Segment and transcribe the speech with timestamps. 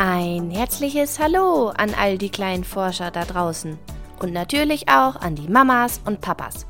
[0.00, 3.76] Ein herzliches Hallo an all die kleinen Forscher da draußen
[4.20, 6.68] und natürlich auch an die Mamas und Papas.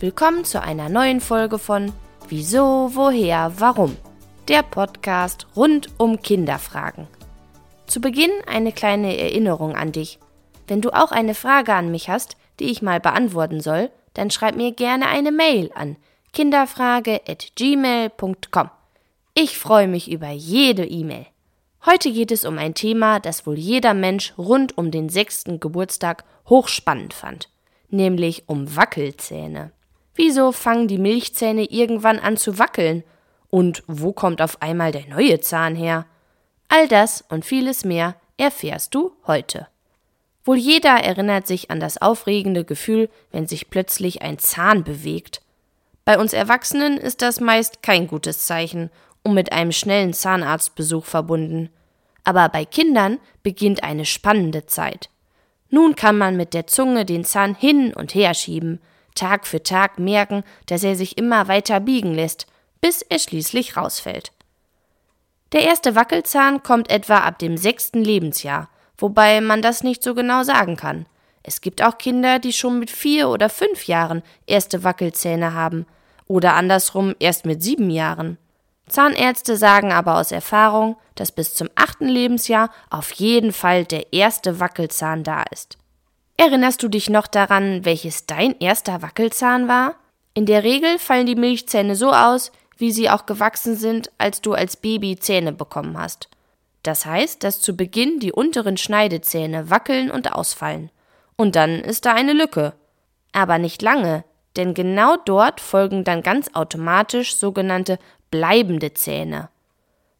[0.00, 1.92] Willkommen zu einer neuen Folge von
[2.26, 3.98] Wieso, woher, warum?
[4.48, 7.06] Der Podcast rund um Kinderfragen.
[7.86, 10.18] Zu Beginn eine kleine Erinnerung an dich.
[10.66, 14.56] Wenn du auch eine Frage an mich hast, die ich mal beantworten soll, dann schreib
[14.56, 15.98] mir gerne eine Mail an
[16.32, 18.70] kinderfrage@gmail.com.
[19.34, 21.26] Ich freue mich über jede E-Mail.
[21.86, 26.24] Heute geht es um ein Thema, das wohl jeder Mensch rund um den sechsten Geburtstag
[26.48, 27.50] hochspannend fand,
[27.90, 29.70] nämlich um Wackelzähne.
[30.14, 33.04] Wieso fangen die Milchzähne irgendwann an zu wackeln?
[33.50, 36.06] Und wo kommt auf einmal der neue Zahn her?
[36.68, 39.68] All das und vieles mehr erfährst du heute.
[40.46, 45.42] Wohl jeder erinnert sich an das aufregende Gefühl, wenn sich plötzlich ein Zahn bewegt.
[46.06, 48.90] Bei uns Erwachsenen ist das meist kein gutes Zeichen
[49.24, 51.70] und mit einem schnellen Zahnarztbesuch verbunden.
[52.22, 55.10] Aber bei Kindern beginnt eine spannende Zeit.
[55.70, 58.80] Nun kann man mit der Zunge den Zahn hin und her schieben,
[59.14, 62.46] Tag für Tag merken, dass er sich immer weiter biegen lässt,
[62.80, 64.32] bis er schließlich rausfällt.
[65.52, 70.42] Der erste Wackelzahn kommt etwa ab dem sechsten Lebensjahr, wobei man das nicht so genau
[70.42, 71.06] sagen kann.
[71.42, 75.86] Es gibt auch Kinder, die schon mit vier oder fünf Jahren erste Wackelzähne haben,
[76.26, 78.38] oder andersrum erst mit sieben Jahren.
[78.88, 84.60] Zahnärzte sagen aber aus Erfahrung, dass bis zum achten Lebensjahr auf jeden Fall der erste
[84.60, 85.78] Wackelzahn da ist.
[86.36, 89.94] Erinnerst du dich noch daran, welches dein erster Wackelzahn war?
[90.34, 94.52] In der Regel fallen die Milchzähne so aus, wie sie auch gewachsen sind, als du
[94.52, 96.28] als Baby Zähne bekommen hast.
[96.82, 100.90] Das heißt, dass zu Beginn die unteren Schneidezähne wackeln und ausfallen.
[101.36, 102.74] Und dann ist da eine Lücke.
[103.32, 104.24] Aber nicht lange,
[104.56, 107.98] denn genau dort folgen dann ganz automatisch sogenannte
[108.34, 109.48] bleibende Zähne.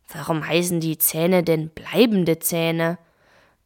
[0.07, 2.97] Warum heißen die Zähne denn bleibende Zähne?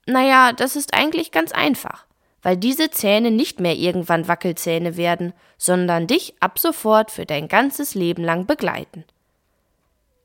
[0.06, 2.06] Naja, das ist eigentlich ganz einfach,
[2.40, 7.94] weil diese Zähne nicht mehr irgendwann Wackelzähne werden, sondern dich ab sofort für dein ganzes
[7.94, 9.04] Leben lang begleiten.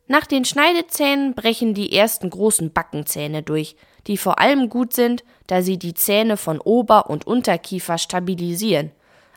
[0.08, 3.76] Nach den Schneidezähnen brechen die ersten großen Backenzähne durch,
[4.08, 8.92] die vor allem gut sind, da sie die Zähne von Ober- und Unterkiefer stabilisieren,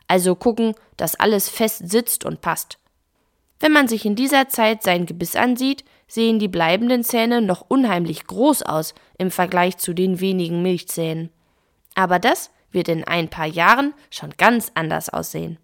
[0.07, 2.77] also gucken, dass alles fest sitzt und passt.
[3.59, 8.25] Wenn man sich in dieser Zeit sein Gebiss ansieht, sehen die bleibenden Zähne noch unheimlich
[8.25, 11.29] groß aus im Vergleich zu den wenigen Milchzähnen.
[11.95, 15.57] Aber das wird in ein paar Jahren schon ganz anders aussehen.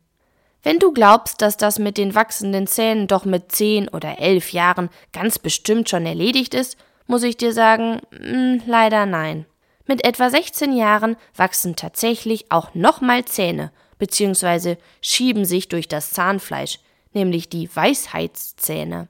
[0.63, 4.89] Wenn du glaubst, dass das mit den wachsenden Zähnen doch mit zehn oder elf Jahren
[5.11, 9.45] ganz bestimmt schon erledigt ist, muss ich dir sagen, mh, hm, leider nein.
[9.85, 16.79] Mit etwa 16 Jahren wachsen tatsächlich auch nochmal Zähne, beziehungsweise schieben sich durch das Zahnfleisch,
[17.15, 19.07] nämlich die Weisheitszähne.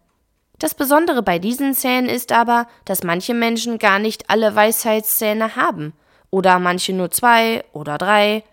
[0.60, 5.94] Das Besondere bei diesen Zähnen ist aber, dass manche Menschen gar nicht alle Weisheitszähne haben,
[6.30, 8.44] oder manche nur zwei oder drei.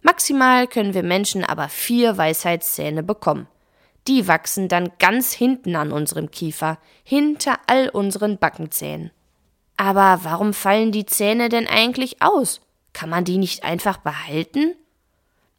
[0.00, 3.48] Maximal können wir Menschen aber vier Weisheitszähne bekommen.
[4.06, 9.10] Die wachsen dann ganz hinten an unserem Kiefer, hinter all unseren Backenzähnen.
[9.76, 12.62] Aber warum fallen die Zähne denn eigentlich aus?
[12.94, 14.74] Kann man die nicht einfach behalten?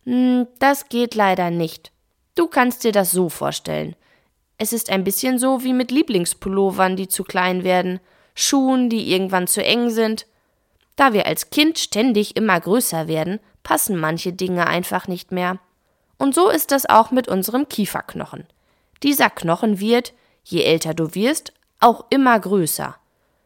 [0.06, 1.92] Hm, das geht leider nicht.
[2.40, 3.98] Du kannst dir das so vorstellen.
[4.58, 8.00] Es ist ein bisschen so wie mit Lieblingspullovern, die zu klein werden,
[8.34, 10.26] Schuhen, die irgendwann zu eng sind.
[10.96, 15.60] Da wir als Kind ständig immer größer werden, passen manche Dinge einfach nicht mehr.
[16.18, 18.46] Und so ist das auch mit unserem Kieferknochen.
[19.04, 20.14] Dieser Knochen wird,
[20.46, 21.52] je älter du wirst,
[21.82, 22.96] auch immer größer.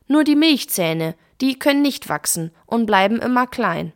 [0.06, 3.92] Nur die Milchzähne, die können nicht wachsen und bleiben immer klein.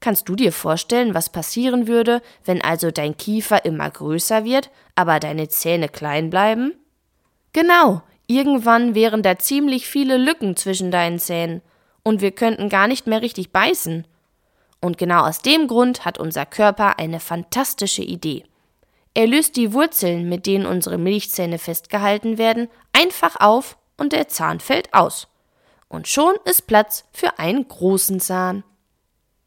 [0.00, 5.18] Kannst du dir vorstellen, was passieren würde, wenn also dein Kiefer immer größer wird, aber
[5.18, 6.74] deine Zähne klein bleiben?
[7.52, 11.62] Genau, irgendwann wären da ziemlich viele Lücken zwischen deinen Zähnen,
[12.04, 14.06] und wir könnten gar nicht mehr richtig beißen.
[14.80, 18.44] Und genau aus dem Grund hat unser Körper eine fantastische Idee.
[19.14, 24.60] Er löst die Wurzeln, mit denen unsere Milchzähne festgehalten werden, einfach auf und der Zahn
[24.60, 25.26] fällt aus.
[25.88, 28.62] Und schon ist Platz für einen großen Zahn.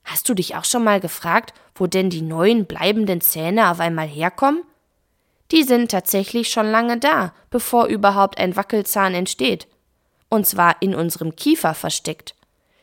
[0.03, 4.07] Hast du dich auch schon mal gefragt, wo denn die neuen bleibenden Zähne auf einmal
[4.07, 4.63] herkommen?
[5.51, 9.67] Die sind tatsächlich schon lange da, bevor überhaupt ein Wackelzahn entsteht.
[10.29, 12.35] Und zwar in unserem Kiefer versteckt.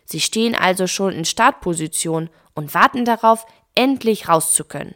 [0.04, 4.94] Sie stehen also schon in Startposition und warten darauf, endlich raus zu können.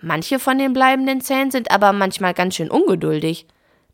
[0.00, 3.46] Manche von den bleibenden Zähnen sind aber manchmal ganz schön ungeduldig.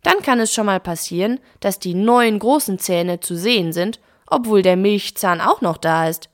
[0.02, 4.62] Dann kann es schon mal passieren, dass die neuen großen Zähne zu sehen sind, obwohl
[4.62, 6.29] der Milchzahn auch noch da ist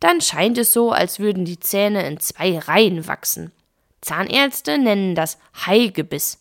[0.00, 3.52] dann scheint es so, als würden die Zähne in zwei Reihen wachsen.
[4.00, 6.38] Zahnärzte nennen das Haigebiss.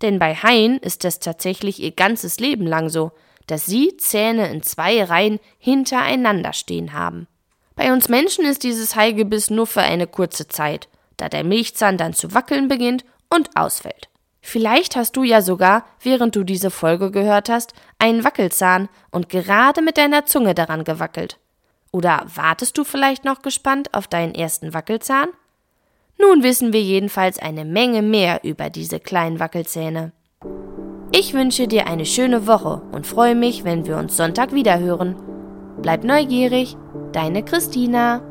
[0.00, 3.12] Denn bei Haien ist das tatsächlich ihr ganzes Leben lang so.
[3.46, 7.26] dass sie Zähne in zwei Reihen hintereinander stehen haben.
[7.74, 12.14] Bei uns Menschen ist dieses Haigebiss nur für eine kurze Zeit, da der Milchzahn dann
[12.14, 14.08] zu wackeln beginnt und ausfällt.
[14.40, 19.82] Vielleicht hast du ja sogar, während du diese Folge gehört hast, einen Wackelzahn und gerade
[19.82, 21.38] mit deiner Zunge daran gewackelt.
[21.92, 25.28] Oder wartest du vielleicht noch gespannt auf deinen ersten Wackelzahn?
[26.18, 30.12] Nun wissen wir jedenfalls eine Menge mehr über diese kleinen Wackelzähne.
[31.12, 35.16] Ich wünsche dir eine schöne Woche und freue mich, wenn wir uns Sonntag wiederhören.
[35.82, 36.76] Bleib neugierig,
[37.12, 38.22] deine Christina.